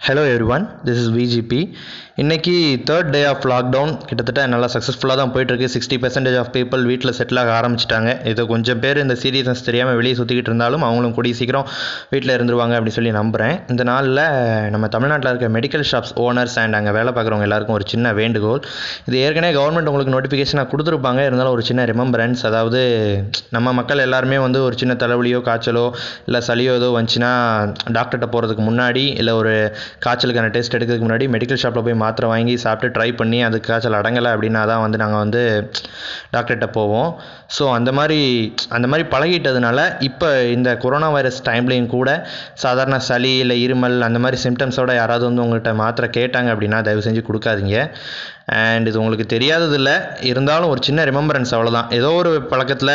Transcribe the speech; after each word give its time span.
Hello 0.00 0.22
everyone 0.54 0.64
this 0.86 0.98
is 1.02 1.12
VGP 1.14 1.58
இன்றைக்கி 2.22 2.52
third 2.88 3.08
day 3.14 3.20
of 3.30 3.44
lockdown 3.50 3.90
கிட்டத்தட்ட 4.08 4.42
நல்லா 4.52 4.68
சக்ஸஸ்ஃபுல்லாக 4.74 5.16
தான் 5.20 5.32
போயிட்டுருக்கு. 5.34 5.66
சிக்ஸ்டி 5.72 5.96
பர்சன்டேஜ் 6.02 6.36
ஆஃப் 6.42 6.50
பீப்புள் 6.56 6.82
வீட்டில் 6.90 7.12
செட்டில் 7.18 7.40
ஆக 7.42 7.50
ஆரம்பிச்சிட்டாங்க. 7.56 8.10
இது 8.30 8.42
கொஞ்சம் 8.52 8.80
பேர் 8.82 8.98
இந்த 9.02 9.14
சீரியஸ்னஸ் 9.22 9.62
தெரியாமல் 9.68 9.96
வெளியே 10.00 10.14
சுற்றிக்கிட்டு 10.18 10.50
இருந்தாலும் 10.50 10.84
அவங்களும் 10.88 11.14
கூடிய 11.16 11.34
சீக்கிரம் 11.38 11.66
வீட்டில் 12.12 12.32
இருந்துருவாங்க 12.36 12.74
அப்படின்னு 12.76 12.98
சொல்லி 12.98 13.12
நம்புகிறேன் 13.18 13.56
இந்த 13.72 13.84
நாளில் 13.90 14.22
நம்ம 14.74 14.90
தமிழ்நாட்டில் 14.94 15.30
இருக்க 15.32 15.50
மெடிக்கல் 15.56 15.84
ஷாப்ஸ் 15.90 16.14
ஓனர்ஸ் 16.26 16.56
அண்ட் 16.64 16.78
அங்கே 16.80 16.94
வேலை 16.98 17.12
பார்க்குறவங்க 17.18 17.48
எல்லாருக்கும் 17.48 17.76
ஒரு 17.78 17.88
சின்ன 17.94 18.12
வேண்டுகோள். 18.20 18.62
இது 19.08 19.18
ஏற்கனவே 19.24 19.56
கவர்மெண்ட் 19.58 19.90
உங்களுக்கு 19.92 20.14
நோட்டிஃபிகேஷனாக 20.16 20.68
கொடுத்துருப்பாங்க. 20.74 21.22
இருந்தாலும் 21.30 21.56
ஒரு 21.58 21.66
சின்ன 21.70 21.88
ரிமம்பரன்ஸ் 21.92 22.44
அதாவது 22.52 22.82
நம்ம 23.56 23.74
மக்கள் 23.80 24.04
எல்லாருமே 24.06 24.40
வந்து 24.46 24.62
ஒரு 24.68 24.78
சின்ன 24.84 24.96
தலைவலியோ 25.04 25.42
காய்ச்சலோ 25.50 25.86
இல்லை 26.28 26.42
சளியோ 26.50 26.78
ஏதோ 26.80 26.90
வந்துச்சுன்னா 26.98 27.34
டாக்டர்கிட்ட 27.98 28.30
போகிறதுக்கு 28.36 28.66
முன்னாடி 28.70 29.06
இல்லை 29.20 29.36
ஒரு 29.42 29.54
காய்ச்சலுக்கான 30.04 30.50
டெஸ்ட் 30.56 30.76
எடுக்கிறதுக்கு 30.76 31.06
முன்னாடி 31.08 31.28
மெடிக்கல் 31.34 31.62
ஷாப்பில் 31.62 31.86
போய் 31.88 32.00
மாத்திரை 32.04 32.28
வாங்கி 32.34 32.54
சாப்பிட்டு 32.64 32.94
ட்ரை 32.96 33.08
பண்ணி 33.20 33.40
அது 33.48 33.60
காய்ச்சல் 33.68 33.98
அடங்கலை 34.00 34.32
அப்படின்னா 34.36 34.62
தான் 34.72 34.84
வந்து 34.84 35.00
நாங்கள் 35.04 35.22
வந்து 35.24 35.42
டாக்டர்கிட்ட 36.34 36.68
போவோம். 36.78 37.10
ஸோ 37.56 37.64
அந்த 37.78 37.90
மாதிரி 37.98 38.20
அந்த 38.76 38.86
மாதிரி 38.92 39.04
பழகிட்டதுனால 39.14 39.78
இப்போ 40.08 40.28
இந்த 40.56 40.70
கொரோனா 40.84 41.10
வைரஸ் 41.16 41.40
டைம்லேயும் 41.48 41.92
கூட 41.96 42.10
சாதாரண 42.64 42.96
சளி 43.08 43.34
இல்லை 43.42 43.58
இருமல் 43.66 43.98
அந்த 44.08 44.18
மாதிரி 44.24 44.38
சிம்டம்ஸோட 44.46 44.94
யாராவது 45.00 45.24
வந்து 45.28 45.44
உங்கள்கிட்ட 45.44 45.74
மாத்திரை 45.82 46.08
கேட்டாங்க 46.18 46.48
அப்படின்னா 46.54 46.80
தயவு 46.88 47.04
செஞ்சு 47.08 47.22
கொடுக்காதீங்க. 47.28 47.76
அண்ட் 48.62 48.88
இது 48.88 48.98
உங்களுக்கு 49.00 49.24
தெரியாததில்ல 49.32 49.90
இருந்தாலும் 50.30 50.70
ஒரு 50.72 50.80
சின்ன 50.86 51.04
ரிமெம்பரன்ஸ் 51.08 51.52
அவ்வளோதான் 51.54 51.88
ஏதோ 51.96 52.10
ஒரு 52.18 52.32
பழக்கத்தில் 52.50 52.92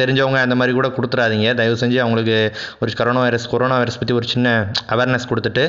தெரிஞ்சவங்க 0.00 0.38
அந்த 0.46 0.56
மாதிரி 0.60 0.72
கூட 0.78 0.88
கொடுத்துறாதீங்க. 0.96 1.48
தயவு 1.60 1.76
செஞ்சு 1.82 1.98
அவங்களுக்கு 2.04 2.36
ஒரு 2.80 2.96
கொரோனா 3.00 3.22
வைரஸ் 3.26 3.46
கொரோனா 3.52 3.76
வைரஸ் 3.82 3.98
பற்றி 4.00 4.16
ஒரு 4.18 4.26
சின்ன 4.32 4.48
அவேர்னஸ் 4.94 5.28
கொடுத்துட்டு 5.30 5.64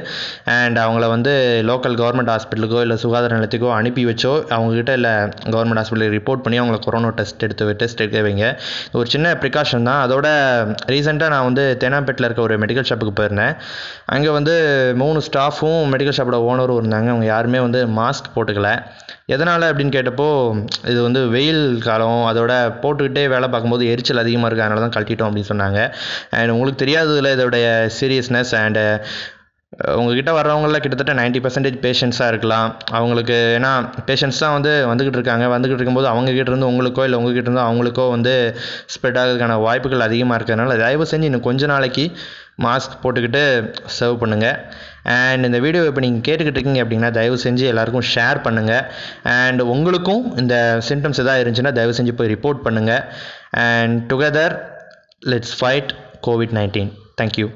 அண்ட் 0.62 0.80
அவங்கள 0.84 1.06
வந்து 1.16 1.34
லோக்கல் 1.70 1.96
கவர்மெண்ட் 2.02 2.32
ஹாஸ்பிட்டலுக்கோ 2.34 2.80
இல்லை 2.86 2.98
சுகாதார 3.04 3.38
நிலையத்துக்கோ 3.38 3.70
அனுப்பி 3.80 4.04
வச்சோ 4.10 4.34
அவங்கக்கிட்ட 4.56 4.94
இல்லை 5.00 5.14
கவர்மெண்ட் 5.54 5.82
ஹாஸ்பிட்டலுக்கு 5.82 6.18
ரிப்போர்ட் 6.20 6.44
பண்ணி 6.46 6.60
அவங்கள 6.62 6.80
கொரோனா 6.86 7.12
டெஸ்ட் 7.20 7.46
எடுத்து 7.48 7.76
டெஸ்ட் 7.82 8.04
எடுக்க 8.04 8.22
வைங்க. 8.28 8.48
ஒரு 9.00 9.08
சின்ன 9.14 9.34
ப்ரிகாஷன் 9.44 9.88
தான். 9.90 10.02
அதோட 10.06 10.28
ரீசெண்டாக 10.94 11.34
நான் 11.36 11.48
வந்து 11.50 11.66
தேனாம்பேட்டில் 11.84 12.28
இருக்க 12.28 12.42
ஒரு 12.48 12.58
மெடிக்கல் 12.64 12.88
ஷாப்புக்கு 12.90 13.16
போயிருந்தேன். 13.20 13.54
அங்கே 14.16 14.32
வந்து 14.38 14.56
மூணு 15.04 15.22
ஸ்டாஃபும் 15.28 15.82
மெடிக்கல் 15.96 16.18
ஷாப்போட 16.20 16.40
ஓனரும் 16.50 16.80
இருந்தாங்க. 16.82 17.10
அவங்க 17.14 17.28
யாருமே 17.34 17.62
வந்து 17.68 17.82
மாஸ்க் 18.00 18.34
போட்டுக்கல. 18.36 18.72
எதனால் 19.36 19.68
அப்படின்னு 19.72 19.96
கேட்டப்போ 19.98 20.30
இது 20.92 21.00
வந்து 21.08 21.22
வெயில் 21.36 21.64
காலம். 21.88 22.24
அதோட 22.32 22.54
போட்டுக்கிட்டே 22.84 23.26
வேலை 23.36 23.48
பார்க்கும்போது 23.50 23.84
எரிச்சல் 23.94 24.24
அதிகமாக 24.24 24.48
இருக்குது 24.50 24.68
அதனால 24.68 24.84
தான் 24.86 24.96
கழட்டிட்டோம் 24.96 25.30
அப்படின்னு 25.30 25.52
சொன்னாங்க. 25.54 25.80
அண்ட் 26.40 26.54
உங்களுக்கு 26.56 26.82
தெரியாததில் 26.84 27.34
இதோடைய 27.36 27.68
சீரியஸ்னஸ் 28.00 28.54
அண்டு 28.64 28.84
உங்ககிட்ட 30.00 30.32
வர்றவங்களில் 30.38 30.82
கிட்டத்தட்ட 30.84 31.14
நைன்ட்டி 31.20 31.40
பர்சன்டேஜ் 31.44 31.78
பேஷண்ட்ஸாக 31.84 32.32
இருக்கலாம். 32.32 32.70
அவங்களுக்கு 32.98 33.38
ஏன்னா 33.58 33.70
பேஷண்ட்ஸ் 34.08 34.42
தான் 34.44 34.56
வந்து 34.56 34.72
வந்துக்கிட்டு 34.90 35.20
இருக்காங்க. 35.20 35.46
வந்துக்கிட்டு 35.54 35.82
இருக்கும்போது 35.82 36.10
அவங்ககிட்ட 36.14 36.52
இருந்து 36.54 36.70
உங்களுக்கோ 36.72 37.04
இல்லை 37.08 37.20
உங்ககிட்ட 37.20 37.50
இருந்து 37.50 37.64
அவங்களுக்கோ 37.68 38.06
வந்து 38.16 38.34
ஸ்ப்ரெட் 38.94 39.20
ஆகிறதுக்கான 39.22 39.58
வாய்ப்புகள் 39.66 40.06
அதிகமாக 40.08 40.38
இருக்கிறதுனால 40.40 40.76
தயவு 40.84 41.08
செஞ்சு 41.14 41.30
இன்னும் 41.30 41.46
கொஞ்ச 41.48 41.70
நாளைக்கு 41.74 42.06
மாஸ்க் 42.66 43.00
போட்டுக்கிட்டு 43.04 43.44
சர்வ் 44.00 44.20
பண்ணுங்கள் 44.24 44.58
அண்ட் 45.16 45.48
இந்த 45.50 45.60
வீடியோ 45.66 45.84
இப்போ 45.92 46.02
நீங்கள் 46.08 46.26
கேட்டுக்கிட்டு 46.28 46.58
இருக்கீங்க 46.58 46.84
அப்படின்னா 46.84 47.10
தயவு 47.20 47.40
செஞ்சு 47.46 47.66
எல்லாருக்கும் 47.72 48.08
ஷேர் 48.14 48.44
பண்ணுங்கள் 48.48 48.84
அண்ட் 49.38 49.64
உங்களுக்கும் 49.76 50.24
இந்த 50.44 50.56
சிம்டம்ஸ் 50.90 51.24
எதாவது 51.26 51.44
இருந்துச்சுன்னா 51.44 51.76
தயவு 51.80 51.98
செஞ்சு 52.02 52.16
போய் 52.20 52.34
ரிப்போர்ட் 52.36 52.64
பண்ணுங்கள் 52.68 53.04
and 53.68 53.98
together 54.14 54.56
let's 55.34 55.58
fight 55.62 55.92
COVID 56.28 56.56
nineteen 56.60 56.94
thank you 57.22 57.50